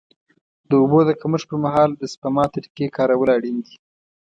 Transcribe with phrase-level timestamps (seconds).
[0.69, 3.75] د اوبو د کمښت پر مهال د سپما طریقې کارول اړین دي.